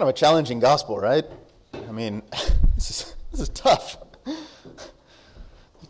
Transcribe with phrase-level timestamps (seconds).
[0.00, 1.26] kind of a challenging gospel, right?
[1.74, 2.22] I mean,
[2.74, 3.98] this is, this is tough.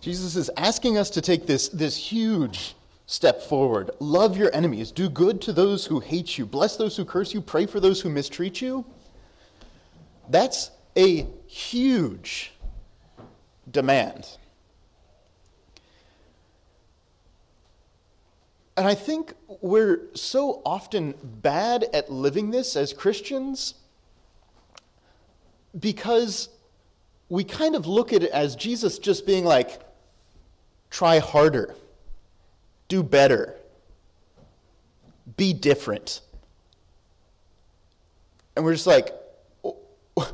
[0.00, 2.74] Jesus is asking us to take this, this huge
[3.06, 3.92] step forward.
[4.00, 4.90] Love your enemies.
[4.90, 6.44] Do good to those who hate you.
[6.44, 7.40] Bless those who curse you.
[7.40, 8.84] Pray for those who mistreat you.
[10.28, 12.52] That's a huge
[13.70, 14.26] demand.
[18.76, 23.74] And I think we're so often bad at living this as Christians
[25.78, 26.48] because
[27.28, 29.80] we kind of look at it as Jesus just being like,
[30.90, 31.74] try harder,
[32.88, 33.56] do better,
[35.36, 36.20] be different.
[38.56, 39.14] And we're just like,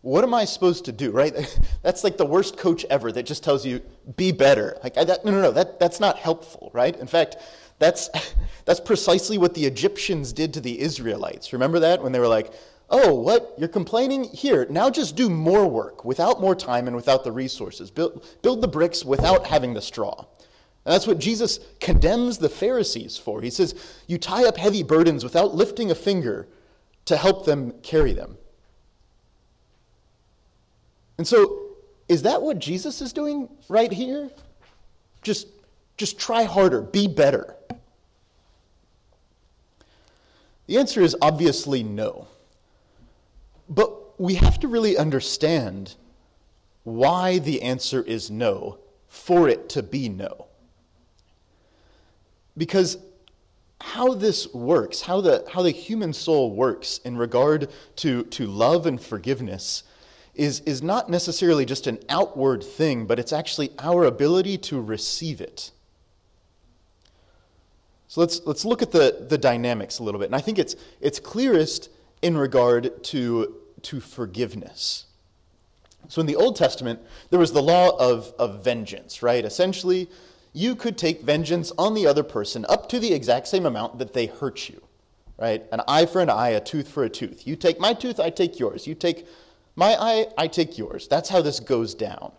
[0.00, 1.34] what am I supposed to do, right?
[1.82, 3.82] That's like the worst coach ever that just tells you,
[4.16, 4.78] be better.
[4.82, 6.96] Like, that, no, no, no, that, that's not helpful, right?
[6.96, 7.36] In fact,
[7.78, 8.08] that's,
[8.64, 11.52] that's precisely what the Egyptians did to the Israelites.
[11.52, 12.02] Remember that?
[12.02, 12.52] When they were like,
[12.90, 13.54] Oh, what?
[13.58, 14.24] You're complaining?
[14.24, 17.90] Here, now just do more work without more time and without the resources.
[17.90, 20.26] Build, build the bricks without having the straw.
[20.84, 23.40] And that's what Jesus condemns the Pharisees for.
[23.40, 23.74] He says,
[24.06, 26.46] You tie up heavy burdens without lifting a finger
[27.06, 28.36] to help them carry them.
[31.16, 31.60] And so,
[32.08, 34.30] is that what Jesus is doing right here?
[35.22, 35.48] Just,
[35.96, 37.54] just try harder, be better.
[40.66, 42.28] The answer is obviously no.
[44.18, 45.94] We have to really understand
[46.84, 50.46] why the answer is no for it to be no.
[52.56, 52.98] Because
[53.80, 58.86] how this works, how the, how the human soul works in regard to, to love
[58.86, 59.82] and forgiveness,
[60.34, 65.40] is, is not necessarily just an outward thing, but it's actually our ability to receive
[65.40, 65.70] it.
[68.08, 70.26] So let's, let's look at the, the dynamics a little bit.
[70.26, 71.88] And I think it's, it's clearest
[72.22, 75.06] in regard to, to forgiveness.
[76.08, 79.44] So in the Old Testament, there was the law of, of vengeance, right?
[79.44, 80.10] Essentially,
[80.52, 84.12] you could take vengeance on the other person up to the exact same amount that
[84.12, 84.82] they hurt you,
[85.38, 85.64] right?
[85.72, 87.46] An eye for an eye, a tooth for a tooth.
[87.46, 88.86] You take my tooth, I take yours.
[88.86, 89.26] You take
[89.76, 91.08] my eye, I take yours.
[91.08, 92.32] That's how this goes down.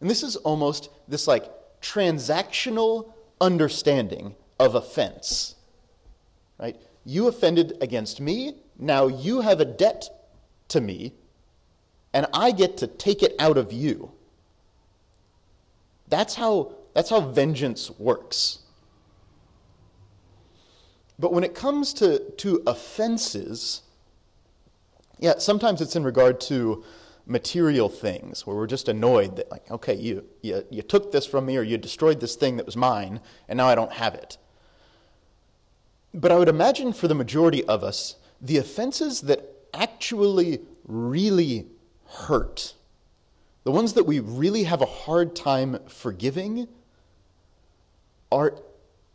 [0.00, 5.56] And this is almost this like transactional understanding of offense,
[6.58, 6.76] right?
[7.04, 10.08] You offended against me, now you have a debt
[10.68, 11.14] to me,
[12.12, 14.12] and I get to take it out of you.
[16.08, 18.60] That's how, that's how vengeance works.
[21.18, 23.82] But when it comes to, to offenses,
[25.18, 26.84] yeah, sometimes it's in regard to
[27.26, 31.44] material things where we're just annoyed that, like, okay, you, you, you took this from
[31.44, 34.38] me or you destroyed this thing that was mine, and now I don't have it.
[36.14, 41.66] But I would imagine for the majority of us, the offenses that actually really
[42.06, 42.74] hurt,
[43.64, 46.68] the ones that we really have a hard time forgiving,
[48.30, 48.54] are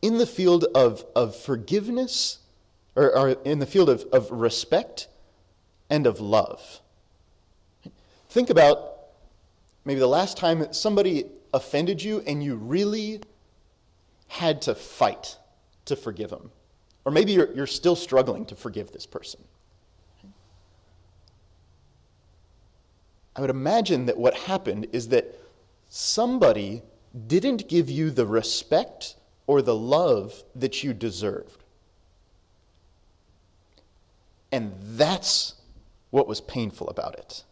[0.00, 2.38] in the field of, of forgiveness,
[2.94, 5.08] or are in the field of, of respect
[5.88, 6.80] and of love.
[8.28, 8.94] Think about
[9.84, 13.20] maybe the last time somebody offended you and you really
[14.26, 15.36] had to fight
[15.84, 16.50] to forgive them.
[17.04, 19.40] Or maybe you're, you're still struggling to forgive this person.
[23.34, 25.38] I would imagine that what happened is that
[25.88, 26.82] somebody
[27.26, 29.16] didn't give you the respect
[29.46, 31.64] or the love that you deserved.
[34.50, 35.54] And that's
[36.10, 37.44] what was painful about it.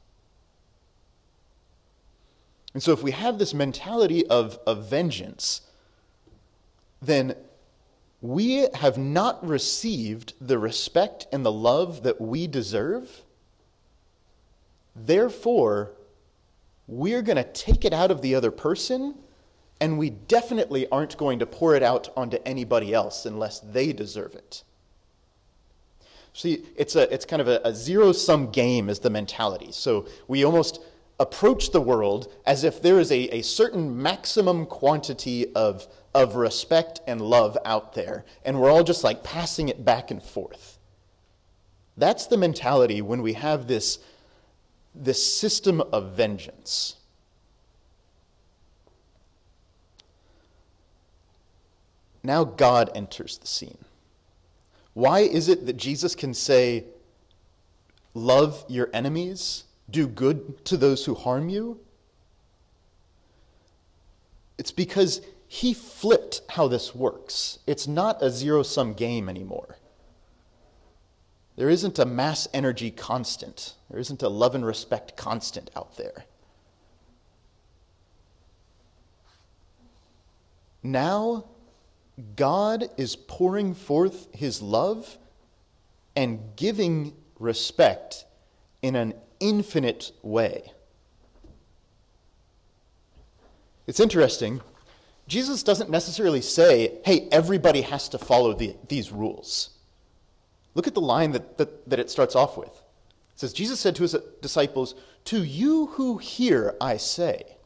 [2.74, 5.62] And so, if we have this mentality of, of vengeance,
[7.02, 7.34] then
[8.20, 13.24] we have not received the respect and the love that we deserve
[14.94, 15.92] Therefore,
[16.86, 19.14] we're going to take it out of the other person,
[19.80, 24.34] and we definitely aren't going to pour it out onto anybody else unless they deserve
[24.34, 24.64] it.
[26.32, 29.72] See, it's, a, it's kind of a, a zero sum game, is the mentality.
[29.72, 30.80] So we almost
[31.18, 37.00] approach the world as if there is a, a certain maximum quantity of, of respect
[37.06, 40.78] and love out there, and we're all just like passing it back and forth.
[41.96, 43.98] That's the mentality when we have this
[44.94, 46.96] this system of vengeance.
[52.22, 53.78] Now God enters the scene.
[54.94, 56.84] Why is it that Jesus can say,
[58.12, 61.78] Love your enemies, do good to those who harm you?
[64.58, 67.60] It's because he flipped how this works.
[67.66, 69.78] It's not a zero sum game anymore.
[71.60, 73.74] There isn't a mass energy constant.
[73.90, 76.24] There isn't a love and respect constant out there.
[80.82, 81.44] Now,
[82.34, 85.18] God is pouring forth his love
[86.16, 88.24] and giving respect
[88.80, 90.72] in an infinite way.
[93.86, 94.62] It's interesting.
[95.28, 99.76] Jesus doesn't necessarily say, hey, everybody has to follow the, these rules.
[100.74, 102.68] Look at the line that, that, that it starts off with.
[102.68, 104.94] It says, Jesus said to his disciples,
[105.26, 107.56] To you who hear, I say.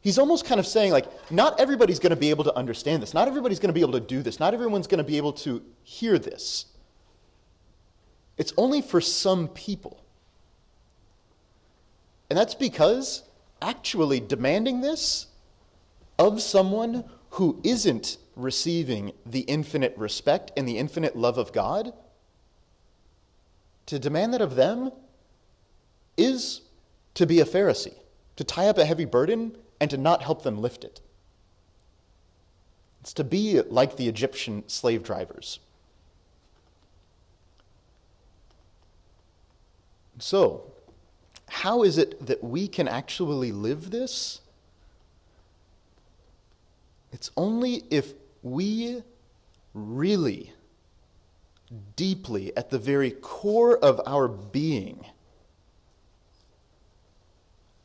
[0.00, 3.12] He's almost kind of saying, like, not everybody's going to be able to understand this.
[3.12, 4.40] Not everybody's going to be able to do this.
[4.40, 6.66] Not everyone's going to be able to hear this.
[8.38, 10.02] It's only for some people.
[12.30, 13.24] And that's because
[13.60, 15.26] actually demanding this
[16.18, 21.92] of someone who isn't receiving the infinite respect and the infinite love of God,
[23.86, 24.90] to demand that of them
[26.16, 26.62] is
[27.14, 27.94] to be a Pharisee,
[28.36, 31.00] to tie up a heavy burden and to not help them lift it.
[33.00, 35.58] It's to be like the Egyptian slave drivers.
[40.18, 40.70] So,
[41.48, 44.40] how is it that we can actually live this?
[47.12, 49.02] It's only if we
[49.74, 50.52] really,
[51.96, 55.04] deeply, at the very core of our being,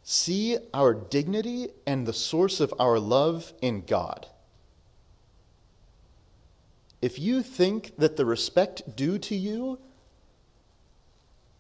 [0.04, 4.28] see our dignity and the source of our love in God.
[7.02, 9.80] If you think that the respect due to you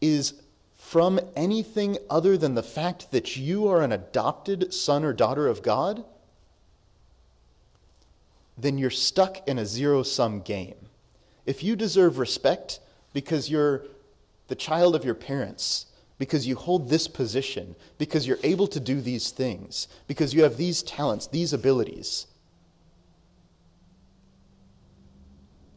[0.01, 0.41] is
[0.75, 5.63] from anything other than the fact that you are an adopted son or daughter of
[5.63, 6.05] God,
[8.57, 10.75] then you're stuck in a zero sum game.
[11.45, 12.79] If you deserve respect
[13.13, 13.83] because you're
[14.47, 15.87] the child of your parents,
[16.17, 20.57] because you hold this position, because you're able to do these things, because you have
[20.57, 22.27] these talents, these abilities,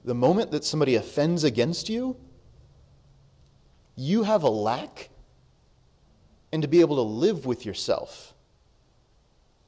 [0.04, 2.16] the moment that somebody offends against you,
[3.96, 5.10] you have a lack,
[6.52, 8.32] and to be able to live with yourself,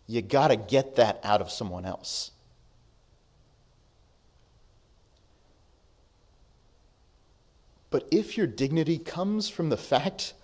[0.07, 2.31] you got to get that out of someone else.
[7.91, 10.35] But if your dignity comes from the fact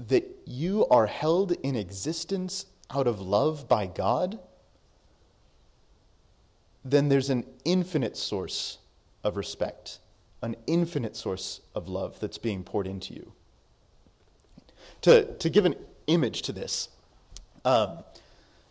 [0.00, 4.40] that you are held in existence out of love by God,
[6.84, 8.78] then there's an infinite source
[9.22, 10.00] of respect,
[10.42, 13.32] an infinite source of love that's being poured into you.
[15.02, 15.76] To, to give an
[16.06, 16.88] image to this,
[17.64, 17.98] um,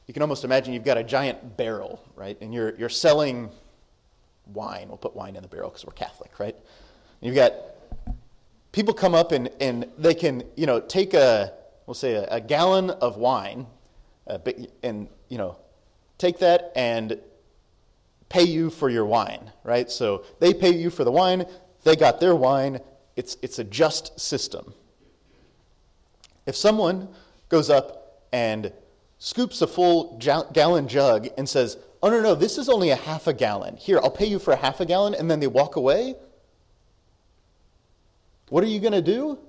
[0.05, 2.37] you can almost imagine you've got a giant barrel, right?
[2.41, 3.49] And you're, you're selling
[4.47, 4.87] wine.
[4.87, 6.55] We'll put wine in the barrel because we're Catholic, right?
[6.55, 7.53] And you've got
[8.71, 11.53] people come up and, and they can, you know, take a,
[11.85, 13.67] we'll say a, a gallon of wine
[14.83, 15.57] and, you know,
[16.17, 17.19] take that and
[18.29, 19.91] pay you for your wine, right?
[19.91, 21.45] So they pay you for the wine,
[21.83, 22.79] they got their wine.
[23.15, 24.73] It's, it's a just system.
[26.47, 27.09] If someone
[27.49, 28.73] goes up and
[29.19, 33.27] scoops a full gallon jug and says, oh, no, no, this is only a half
[33.27, 33.77] a gallon.
[33.77, 36.15] Here, I'll pay you for a half a gallon, and then they walk away,
[38.49, 39.39] what are you going to do?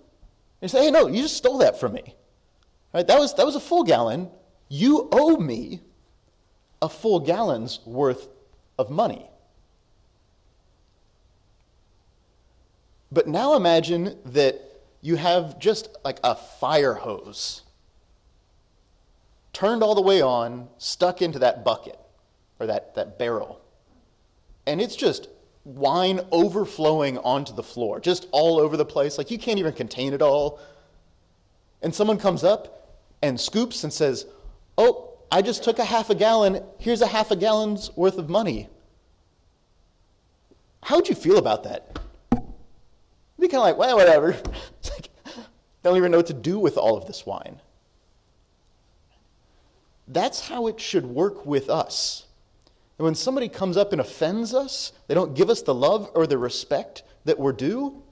[0.63, 2.15] You say, hey, no, you just stole that from me.
[2.95, 3.07] Right?
[3.07, 4.31] That, was, that was a full gallon.
[4.69, 5.81] You owe me
[6.81, 8.29] a full gallon's worth
[8.79, 9.29] of money.
[13.11, 14.61] But now imagine that
[15.03, 17.63] you have just like a fire hose
[19.53, 21.99] turned all the way on, stuck into that bucket
[22.65, 23.61] or that, that barrel.
[24.67, 25.29] And it's just
[25.65, 29.19] wine overflowing onto the floor, just all over the place.
[29.19, 30.59] Like you can't even contain it all.
[31.83, 34.27] And someone comes up and scoops and says,
[34.77, 36.63] Oh, I just took a half a gallon.
[36.79, 38.69] Here's a half a gallon's worth of money.
[40.83, 41.99] How would you feel about that?
[42.33, 42.43] You'd
[43.41, 44.33] be kind of like, well, whatever.
[44.85, 45.09] like,
[45.83, 47.61] don't even know what to do with all of this wine.
[50.07, 52.24] That's how it should work with us.
[52.99, 56.27] And when somebody comes up and offends us, they don't give us the love or
[56.27, 58.03] the respect that we're due,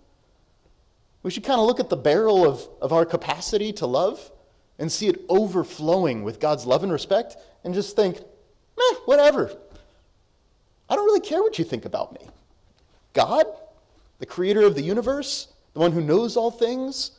[1.22, 4.32] we should kind of look at the barrel of, of our capacity to love
[4.78, 9.56] and see it overflowing with God's love and respect and just think, meh, whatever.
[10.88, 12.26] I don't really care what you think about me.
[13.12, 13.46] God,
[14.18, 17.12] the creator of the universe, the one who knows all things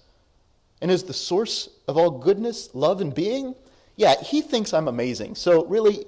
[0.82, 3.56] and is the source of all goodness, love, and being,
[3.96, 5.36] yeah, he thinks I'm amazing.
[5.36, 6.06] So really,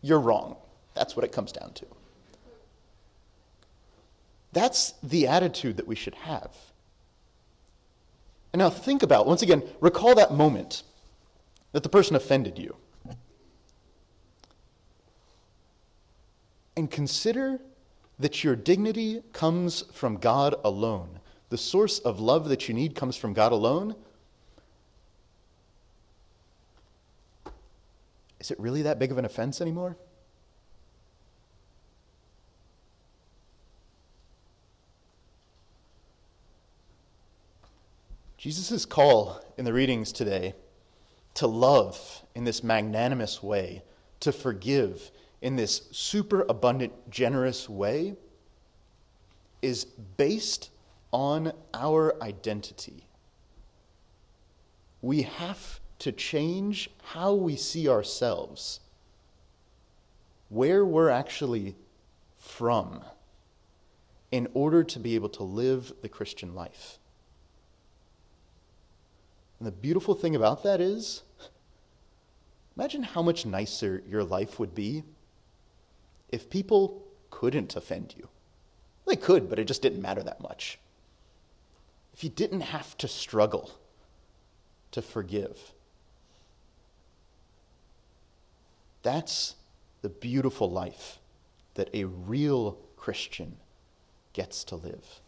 [0.00, 0.56] you're wrong.
[0.94, 1.86] That's what it comes down to.
[4.52, 6.54] That's the attitude that we should have.
[8.52, 10.82] And now think about, once again, recall that moment
[11.72, 12.76] that the person offended you.
[16.76, 17.60] And consider
[18.18, 21.18] that your dignity comes from God alone.
[21.48, 23.94] The source of love that you need comes from God alone.
[28.38, 29.96] Is it really that big of an offense anymore?
[38.42, 40.56] Jesus' call in the readings today
[41.34, 43.84] to love in this magnanimous way,
[44.18, 48.16] to forgive in this super abundant, generous way,
[49.62, 50.70] is based
[51.12, 53.06] on our identity.
[55.02, 58.80] We have to change how we see ourselves,
[60.48, 61.76] where we're actually
[62.38, 63.04] from,
[64.32, 66.98] in order to be able to live the Christian life.
[69.62, 71.22] And the beautiful thing about that is
[72.76, 75.04] imagine how much nicer your life would be
[76.30, 78.26] if people couldn't offend you.
[79.06, 80.80] They could, but it just didn't matter that much.
[82.12, 83.70] If you didn't have to struggle
[84.90, 85.72] to forgive.
[89.04, 89.54] That's
[90.00, 91.20] the beautiful life
[91.74, 93.58] that a real Christian
[94.32, 95.21] gets to live.